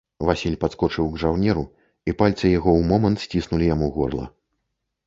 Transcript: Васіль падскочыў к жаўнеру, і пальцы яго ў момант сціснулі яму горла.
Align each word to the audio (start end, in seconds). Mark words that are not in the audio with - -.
Васіль 0.27 0.55
падскочыў 0.63 1.11
к 1.11 1.19
жаўнеру, 1.23 1.63
і 2.09 2.17
пальцы 2.23 2.45
яго 2.57 2.69
ў 2.79 2.89
момант 2.95 3.17
сціснулі 3.27 3.73
яму 3.75 3.93
горла. 4.01 4.29